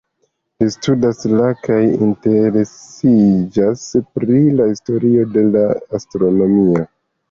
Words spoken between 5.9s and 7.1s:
astronomio.